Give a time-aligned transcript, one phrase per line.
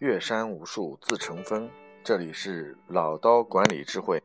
[0.00, 1.70] 岳山无数自成峰。
[2.02, 4.20] 这里是老刀管理智慧。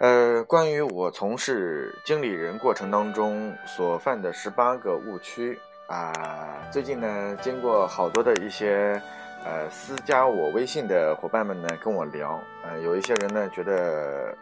[0.00, 9.00] 呃，关于我从事经理人过程当中所犯的十八个误区啊，最近呢，经过好多的一些
[9.44, 14.36] 呃私加我微信的伙伴们呢跟我聊，呃，有一些人呢觉得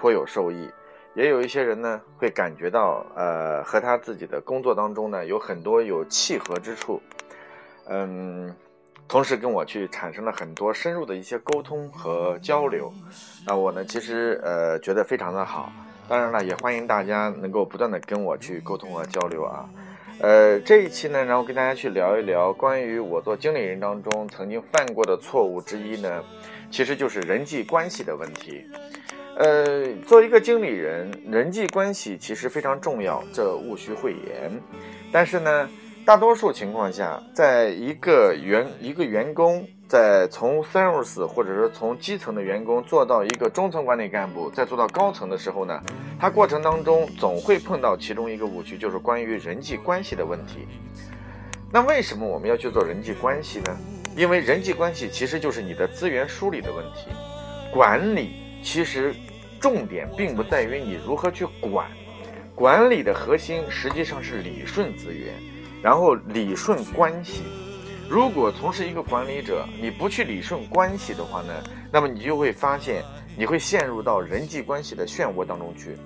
[0.00, 0.70] 颇有受益，
[1.14, 7.02] 也有一些人呢会感觉到呃和他自己的工作当中呢有很多有契合之处，
[7.86, 8.56] 嗯。
[9.08, 12.92] 同时跟我去产生了很多深入的一些沟通和交流，
[13.46, 15.72] 那我呢其实呃觉得非常的好，
[16.06, 19.66] 当然了也欢迎大家能够不断的跟我去沟通和交流啊，
[20.20, 26.22] 呃这一期呢然后跟大家去聊一聊关于我做经理人当中曾经犯过的错误之一呢，
[26.70, 28.62] 其实就是人际关系的问题，
[29.38, 34.52] 呃做一个经理人人际关系其实非常重要，这毋需讳言，
[35.10, 35.66] 但是呢。
[36.08, 45.78] 大多数情况下，在一个员一个员工在从 sales 或者是从基层的员工做到一个中层管理干部，再做到高层的时候呢，
[46.18, 50.66] 他过程当中总会碰到其中一个误区，就是关于人际关系的问题。
[51.70, 53.76] 那为什么我们要去做人际关系呢？
[54.16, 57.10] 因为人际关系其实就是你的资源梳理的问题。
[57.70, 59.14] 管理其实
[59.60, 61.86] 重点并不在于你如何去管，
[62.54, 65.34] 管理的核心实际上是理顺资源。
[65.82, 67.42] 然后理顺关系，
[68.08, 71.52] 如果从事一个管理者，你不去理顺关系的话呢，
[71.92, 73.02] 那么你就会发现
[73.36, 75.96] 你会陷入到人际关系的漩涡当中去。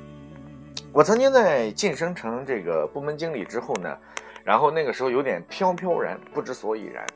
[0.93, 3.97] 我曾经在晋升成这个部门经理之后呢，
[4.45, 7.07] 然后那个时候有点飘飘然，不知所以然，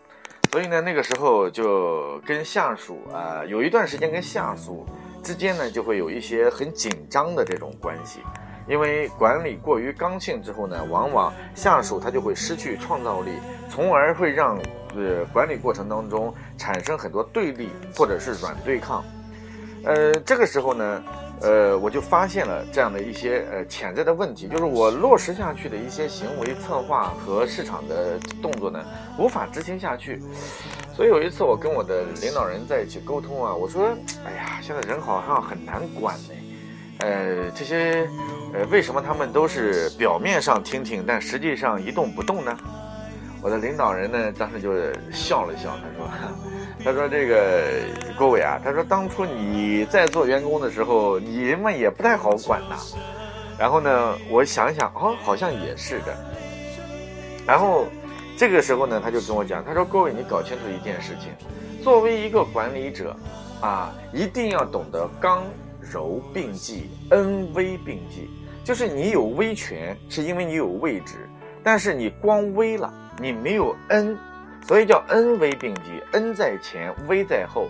[0.50, 4.86] 所以呢，那个时候就跟下属啊，有一段时间跟下属
[5.22, 8.20] 之间呢，就会有一些很紧张的这种关系。
[8.69, 13.31] 因为管理过于刚性之后呢，往往下属他就会失去创造力，
[13.69, 14.59] 从而会让
[14.95, 19.05] 呃管理过程当中产生很多对立或者是软对抗。
[19.84, 21.05] 呃，这个时候呢，
[21.42, 28.84] 呃，我就发现了这样的一些呃潜在的问题，就是我落实下去的一些行为策划和市场的动作呢，
[29.16, 30.21] 无法执行下去。
[30.93, 33.94] 所以有一次我跟我的领导人在一起沟通啊，我说，
[34.25, 36.34] 哎呀，现在人好像很难管呢。
[36.99, 38.09] 呃，这些，
[38.56, 42.56] 呃，为什么他们都是表面上听听，但实际上一动不动呢？
[43.43, 44.72] 我的领导人呢，当时就
[45.12, 46.11] 笑了笑，他说
[46.83, 47.84] ：“他说这个
[48.17, 52.77] 郭伟啊，他说当初你在做员工的时候，你们也不太好管呐。
[53.59, 56.17] 然后呢，我想想，哦，好像也是的。
[57.47, 57.84] 然后
[58.38, 61.31] 这个时候呢，他就跟我讲，他说郭伟，你搞清楚一件事情，
[61.84, 63.15] 作为一个管理者
[63.61, 65.44] 啊，一定要懂得刚。”
[65.88, 68.28] 柔并济，恩威并济，
[68.66, 71.28] 就是你有威权，是因为你有位置，
[71.62, 74.19] 但是你光威了，你没有恩，
[74.60, 77.69] 所以叫恩威并济，恩在前，威在后。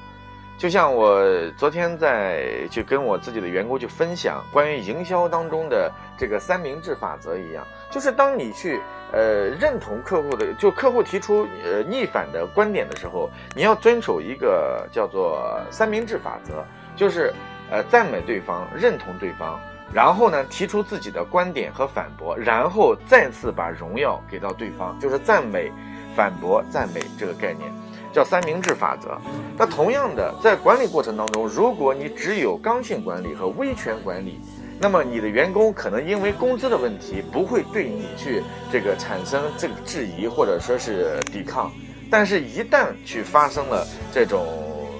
[0.57, 1.23] 就像我
[1.59, 8.81] 昨天在去跟我自己的员工去分享关于营销当中的这个三明治法则一样，就是当你去
[9.13, 16.65] 呃认同客户的，就客户提出呃逆反的观点的时候，你要遵守一个叫做三明治法则，
[16.97, 17.35] 就是。
[17.69, 19.61] 呃，赞美对方，认同对方，
[19.93, 25.73] 然后呢，提出自己的观点和反驳，然后再次把荣耀给到对方，就是赞美、
[26.15, 27.73] 反驳、赞美这个概念，
[28.13, 29.17] 叫三明治法则。
[29.57, 34.41] 那同样的，在管理过程当中，如果你只有刚性管理和威权管理，
[34.79, 41.73] 那么你的员工可能因为工资的问题，不会对你去这个产生这个质疑或者说是抵抗，
[42.11, 44.45] 但是，一旦去发生了这种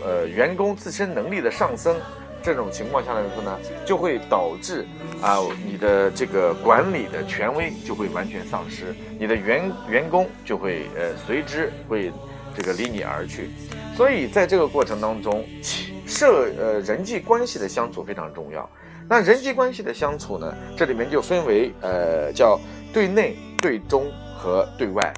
[0.03, 1.95] 呃员工自身能力的上升。
[2.43, 4.87] 这种情况下来说呢，就会导致
[5.21, 12.13] 啊，你的这个管理的权威就会完全丧失，你的员员工就会呃随之会
[12.55, 13.51] 这个离你而去。
[13.97, 15.45] 所以在这个过程当中，
[16.07, 18.69] 社呃人际关系的相处非常重要。
[19.09, 22.61] 那人际关系的相处呢，这里面就分为呃叫
[22.93, 25.13] 对内、对中和对外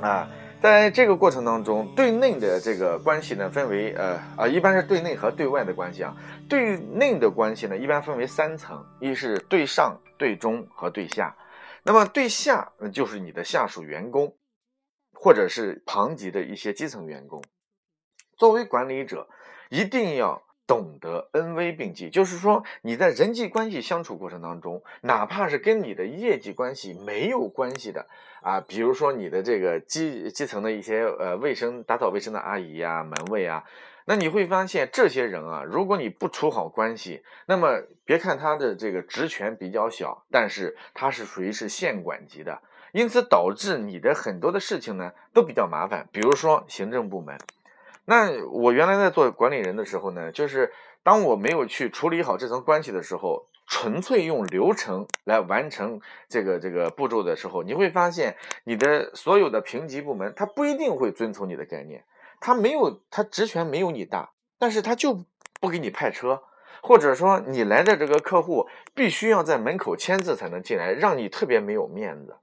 [0.00, 0.28] 啊。
[0.66, 6.12] 在这个过程当中，对内的这个关系呢，分为呃啊，一般是对内和对外的关系啊。
[6.48, 11.36] 对内的关系呢，一般分为三层：一是对上、对中和对下。
[11.84, 14.36] 那么对下，那就是你的下属员工，
[15.12, 17.40] 或者是旁级的一些基层员工。
[18.36, 19.28] 作为管理者，
[19.70, 20.42] 一定要。
[20.66, 28.06] 懂得恩威并济，就是说你在人际关系相处过程当中，哪怕是跟你的业绩关系没有关系的
[28.42, 33.64] 啊，比如说你的这个基基层的一些呃卫生打扫卫生的阿姨呀、门卫啊，
[34.06, 42.60] 那你会发现这些人啊，如果你不处好关系，那么别看他的这个职权比较小，但是他是属于是县管级的。
[42.92, 46.08] 因此导致你的很多的事情呢都比较麻烦。
[46.12, 47.36] 比如说行政部门，
[48.06, 50.72] 那我原来在做管理人的时候呢，就是
[51.02, 62.04] 当我没有去处理好这层关系的时候，纯粹用流程来完成这个这个步骤的时候，你会发现你的所有的评级部门，他不一定会遵从你的概念，
[62.40, 65.24] 他没有他职权没有你大，但是他就
[65.60, 66.42] 不给你派车。
[66.82, 72.36] 或者说你来的这个客户必须要在门口签字才能进来，让你特别没有面子。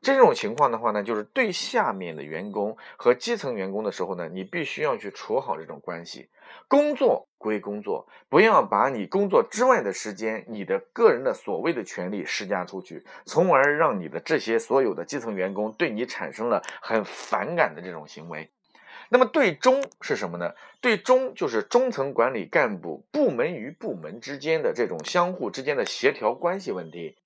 [0.00, 6.28] 这种情况的话呢，就是对下面的员工和基层员工的时候呢，你必须要去处好这种关系。
[6.66, 18.50] 工作归工作，不要把你工作之外的时间、你的个人的所谓的权利施加出去，从而让你的这些所有的基层员工对你产生了很反感的这种行为。
[19.10, 20.52] 那么对中是什么呢？
[20.80, 27.16] 对中就是中层管理干部部门与部门之间的这种相互之间的协调关系问题。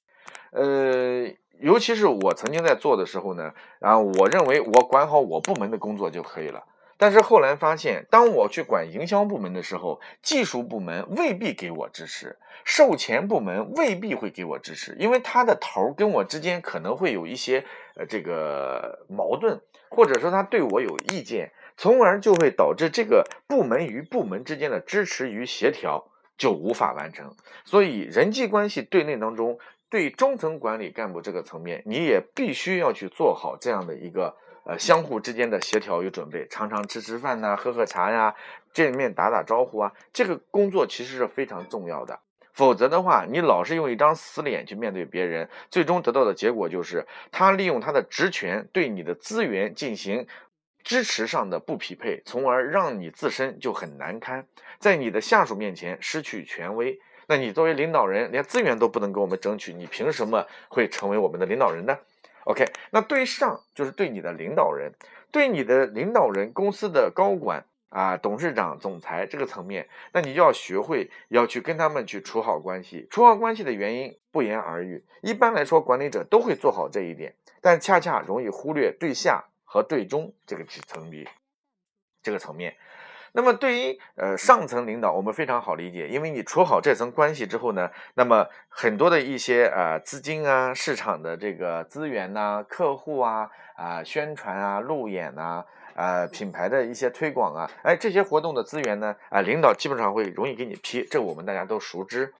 [0.52, 1.28] 呃，
[1.58, 6.64] 尤其是我曾经在做的时候呢，然啊，我认为我管好我部门的工作就可以了。
[6.96, 17.64] 但是后来发现，当我去管营销部门的时候，技术部门未必给我支持，售前部门未必会给我支持，因为他的头跟我之间可能会有一些
[17.96, 21.50] 呃这个矛盾，或者说他对我有意见。
[21.74, 26.06] 从而就会导致这个部门与部门之间的支持与协调
[26.36, 27.34] 就无法完成，
[27.64, 29.58] 所以人际关系对内当中，
[29.92, 34.34] 对中层管理干部这个层面，你也必须要去做好这样的一个
[34.64, 38.34] 呃相互之间的协调与准备，常常吃吃饭呐，喝喝茶呀，
[38.72, 42.18] 见面打打招呼啊，这个工作其实是非常重要的。
[42.54, 50.26] 否则的话，你老是用一张死脸去面对别人，最终得到的结果就是他利用他的职权对你的资源进行。
[50.84, 54.44] 支持上的不匹配，从而让你自身就很难堪，
[54.80, 56.98] 在你的下属面前失去权威。
[57.32, 61.96] 那你作为领导人，连资源都不能给我们争取，你凭什么会成为我们的领导人呢
[62.44, 64.92] ？OK，那对上就是对你的领导人，
[65.30, 73.06] 对你的领导人、公司的高管啊、董事长、总裁这个层面，那你就要学会要去跟他们去处好关系。
[73.10, 79.46] 处好关系的原因不言而喻，一般来说，管理者都会做好这一点，但恰恰容易忽略对下。
[79.64, 81.26] 和对中这个层级，
[82.22, 82.76] 这个层面，
[83.34, 95.64] 那么对于呃上层领导，我们非常好理解，因为你处好这层关系之后呢，那么很多的一些呃资金啊、市场的这个资源呐、客户啊、啊宣传啊、路演呐、
[95.94, 102.34] 啊品牌的一些推广啊，哎这些活动的资源呢，啊领导基本上会容易给你批，这我们大家都熟知。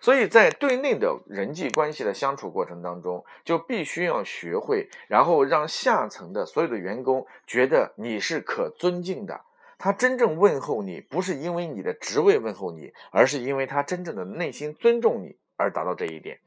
[0.00, 9.42] 所以在对内的人际关系的相处过程当中，就必须要学会，然后让下层的所有的员工觉得你是可尊敬的。
[9.78, 16.40] 他真正问候你，不是因为你的职位问候你，而是因为他真正的内心尊重你而达到这一点。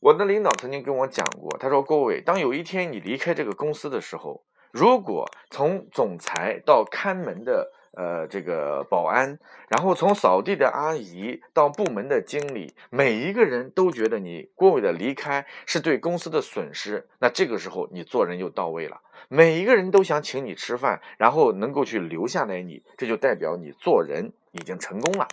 [0.00, 17.08] 我的领导曾经跟我讲过，他说：“郭伟，当有一天你离开这个公司的时候，如果从总裁到看门的。”呃，这个保安，然后从扫地的阿姨到部门的经理，每一个人都觉得你郭伟的离开是对公司的损失。
[17.18, 25.28] 那这个时候你做人就到位了，每一个人都想请你吃饭，然后能够去留下来你，这就代表你做人已经成功了。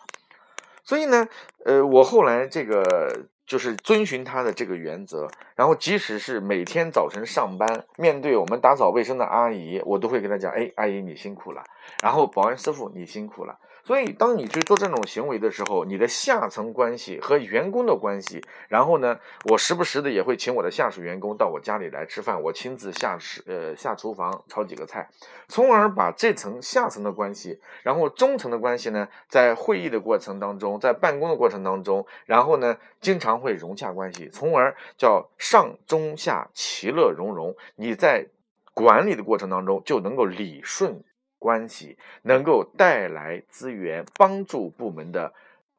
[0.83, 1.27] 所以呢，
[1.65, 3.27] 呃，我后来这个。
[3.47, 11.63] 就是遵循他的这个原则，然后即使是每天早晨上班，面对我们打扫卫生的阿姨，我都会跟他讲：“哎，阿姨你辛苦了。”
[12.01, 13.59] 然后保安师傅你辛苦了。
[13.85, 19.19] 所以，当你去做这种行为的时候，你的下层关系和员工的关系，然后呢，
[19.51, 25.07] 我时不时的也会请我的下属员工到我家里来吃饭，我亲自下厨呃下厨房炒几个菜，
[25.47, 37.55] 从而把这层下层的关系，然后中层的关系呢，在会议的过程当中，在办公的过程当中，然后呢，经常会融洽关系，从而叫上中下其乐融融。
[37.75, 38.25] 你在
[38.73, 41.03] 管理的过程当中就能够理顺。
[41.45, 45.31] 关系能够带来资源，帮助部门的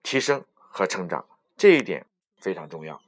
[0.04, 2.06] 提升和成长，这一点
[2.38, 3.02] 非常重要。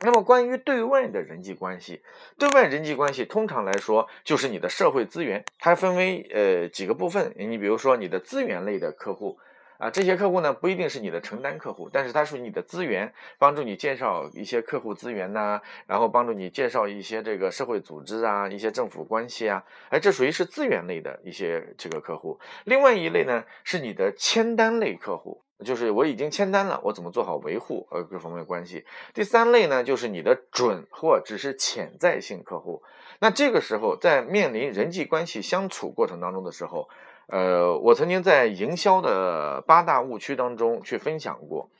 [0.00, 2.02] 那么，关于对外的人际关系，
[2.36, 7.32] 对外人际关系通常来说就是你的社会资源，它分为呃几个部分。
[7.36, 9.38] 你比如说你的资源类的客户。
[9.80, 22.38] 啊，这些客户呢不一定是你的承担客户，但是它属于你的资源，帮助你介绍一些客户资源呐，然后帮助你介绍一些这个社会组织啊，一些政府关系啊，哎，这属于是资源类的一些这个客户。
[22.64, 28.84] 另外一类呢是你的签单类客户，就是我已经签单了，我怎么做好维护和各方面关系。
[29.14, 32.82] 第三类呢就是你的准或只是潜在性客户。
[33.18, 36.90] 那这个时候在面临人际关系相处过程当中的时候。
[37.30, 41.70] 呃，我曾经在营销的八大误区当中去分享过。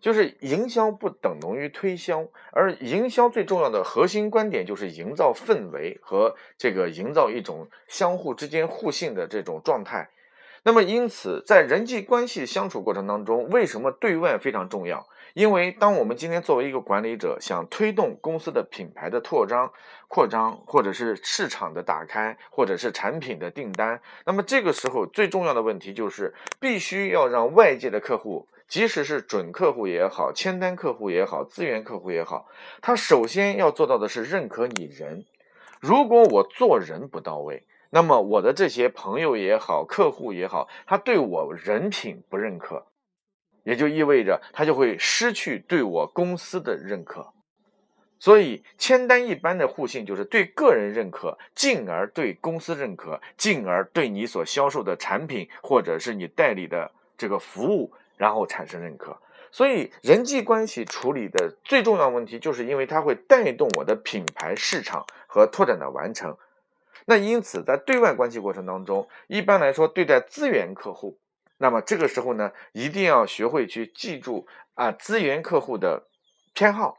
[0.00, 10.08] 就是营销不等同于推销，而营销最重要的核心观点就是营造氛围和这个营造一种相互之间互信的这种状态。
[10.62, 15.06] 那么，因此在人际关系相处过程当中，为什么对外非常重要？
[15.34, 19.72] 因为当我们今天作为一个管理者，想推动公司的品牌的扩张、
[20.08, 28.48] 扩张，或者是市场的打开，或者是产品的订单，那么这个时候最重要的问题就是必须要让外界的客户。
[28.68, 32.46] 即使是准客户也好，签单客户也好，资源客户也好，
[32.80, 35.24] 他首先要做到的是认可你人。
[35.80, 42.86] 如果我做人不到位，那么我的这些朋友也好，客户也好，他对我人品不认可，
[43.64, 47.32] 也就意味着他就会失去对我公司的认可。
[48.18, 57.92] 所以，签单一般的互信就是对个人认可，进而对公司认可，进而对你所销售的产品或者是你代理的这个服务。
[58.20, 59.18] 然后产生认可，
[59.50, 66.36] 所以人际关系处理的最重要问题，就是因为它会带动我的品牌市场和拓展的完成。
[67.06, 71.16] 那因此，在对外关系过程当中，一般来说对待资源客户，
[71.62, 76.06] 那么这个时候呢，一定要学会去记住啊资源客户的
[76.54, 76.96] 偏好。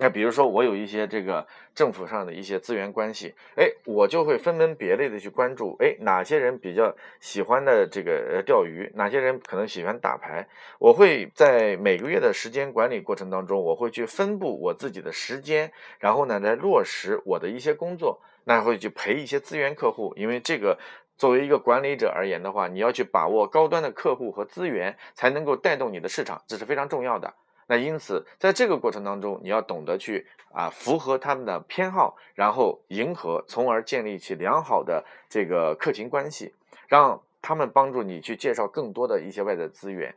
[0.00, 10.46] 那比如说，我有一些这个政府上的一些资源关系，哎，我就会分门别类的去关注，哎，哪些人比较喜欢的这个钓鱼，哪些人可能喜欢打牌，
[10.78, 20.78] 我会在每个月的时间管理过程当中，我会去分布我自己的时间，然后呢，来落实我的一些工作，那会去陪一些资源客户，因为这个
[21.18, 27.34] 作为一个管理者而言的话，你要去把握高端的客户和资源，才能够带动你的市场，这是非常重要的。
[27.66, 36.54] 那因此，在这个过程当中，你要懂得去啊符合他们的偏好，然后迎合，从而建立起良好的这个客情关系，
[36.86, 40.14] 让他们帮助你去介绍更多的一些外在资源。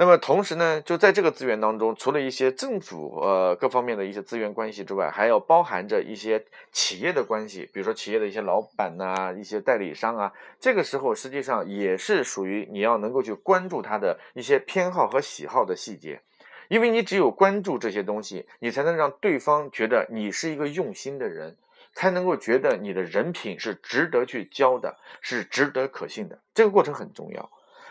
[0.00, 6.42] 那么同时呢，就在这个资源当中，除了一些政府呃各方面的一些资源关系之外，还要包含着一些
[6.72, 16.22] 企业的关系，比如说企业的一些老板呐，一些代理商啊，这个时候实际上也是属于你要能够去关注他的一些偏好和喜好的细节。
[16.68, 21.58] 因为你只有关注这些东西，你才能让对方觉得你是一个用心的人，
[21.92, 26.38] 才能够觉得你的人品是值得去交的，是值得可信的。
[26.54, 27.50] 这个过程很重要。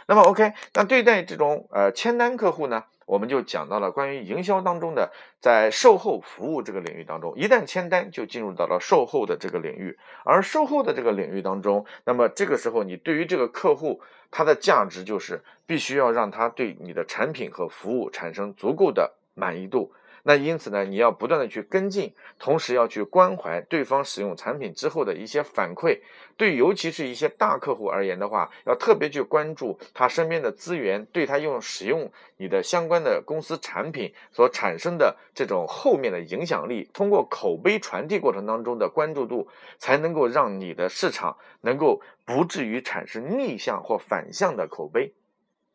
[0.10, 2.84] 那么，OK，那对待这种呃签单客户呢？
[3.06, 14.02] 我们就讲到了关于营销当中的，在售后服务这个领域当中，一旦签单就进入到了售后的这个领域，而售后的这个领域当中，那么这个时候你对于这个客户，
[14.32, 19.94] 他的价值就是必须要让他对你的产品和服务产生足够的满意度。
[20.24, 26.00] 那因此呢，你要不断的去跟进，同时要去关怀对方使用产品之后的一些反馈。
[26.38, 45.14] 对，尤其是一些大客户而言的话，要特别去关注他身边的资源，对他用使用你的相关的公司产品所产生的这种后面的影响力，通过口碑传递过程当中的关注度，才能够让你的市场能够不至于产生逆向或反向的口碑。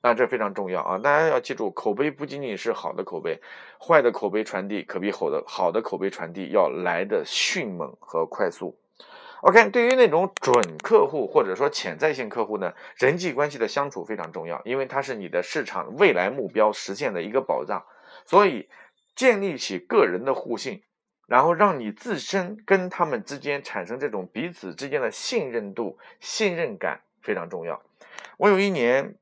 [0.04, 0.98] 那这非常重要啊！
[0.98, 3.40] 大家要记住，口碑不仅仅是好的口碑，
[3.80, 8.78] 坏的口碑传递可比好的好的口碑传递要来的迅猛和快速。
[9.40, 17.82] OK，对于那种准客户或者说潜在性客户呢，人际关系的相处非常重要，因为它是你的市场未来目标实现的一个保障。
[18.26, 18.68] 所以，
[19.16, 20.82] 建立起个人的互信，
[21.26, 27.80] 然后让你自身跟他们之间产生这种彼此之间的信任度、信任感非常重要。
[28.36, 29.14] 我有一年。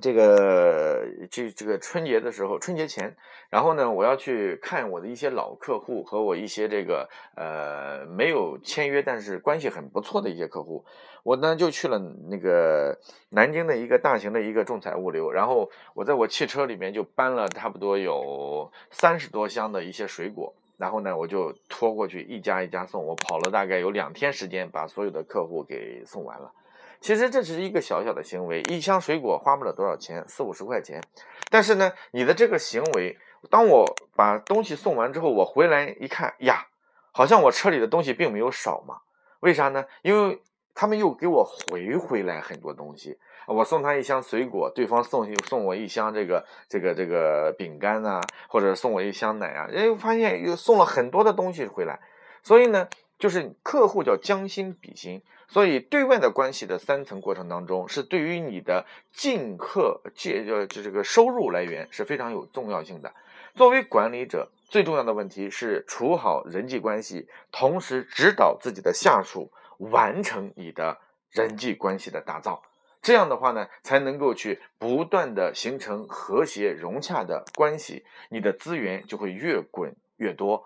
[0.00, 3.16] 这个这这个春节的时候，春节前，
[3.50, 10.84] 然后呢，我要去看我的一些老客户和我一些这个呃没有签约但是关系很不错的一些客户，
[11.22, 12.98] 我呢就去了那个
[13.30, 26.52] 南京的一个大型的一个仲裁物流，然后我在我汽车里面就搬了差不多有三十多箱的一些水果，然后呢我就拖过去一家一家送，我跑了大概有两天时间把所有的客户给送完了。
[27.00, 31.02] 其实这只是一个小小的行为，一箱水果花不了多少钱，四五十块钱。
[31.50, 33.16] 但是呢，你的这个行为，
[33.48, 36.66] 当我把东西送完之后，我回来一看呀，
[37.12, 38.98] 好像我车里的东西并没有少嘛。
[39.40, 39.84] 为啥呢？
[40.02, 40.40] 因为
[40.74, 43.18] 他们又给我回回来很多东西。
[43.46, 51.98] 我送他一箱水果，对方送送我一箱这个这个这个饼干啊，或者送我一箱奶啊，哎，发现又送了很多的东西回来。
[52.42, 52.86] 所以呢，
[53.20, 55.22] 就是客户叫将心比心。
[55.46, 63.12] 所以，对外的关系的三层过程当中，是对于你的进客借呃这这个收入来源是非常有重要性的。
[63.56, 70.98] 作为管理者，最重要的问题是处好人际关系，同时指导自己的下属完成你的
[71.30, 72.62] 人际关系的打造。
[73.02, 80.64] 这样的话呢，才能够去不断的形成和谐融洽的关系，你的资源就会越滚越多，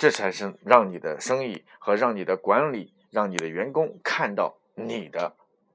[0.00, 5.34] 这才是让你的生意和让你的管理、让你的员工看到你的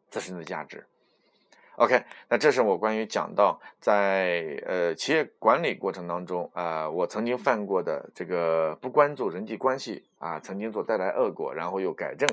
[0.09, 0.87] 自身的价值。
[1.75, 12.27] OK，那这是我关于讲到在呃企业管理过程当中啊，我曾经犯过的这个不关注人际关系啊，曾经所带来恶果，然后又改正。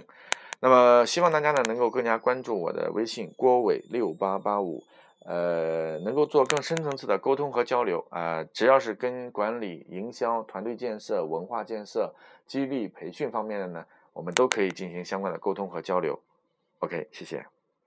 [0.60, 4.82] 那么希望大家呢能够更加关注我的微信郭伟六八八五，
[5.24, 8.44] 呃，能够做更深层次的沟通和交流啊。
[8.52, 12.14] 只要是跟管理、营销、团队建设、文化建设、
[12.46, 16.18] 激励、培训方面的呢，我们都可以进行相关的沟通和交流。
[16.80, 17.61] OK，谢谢。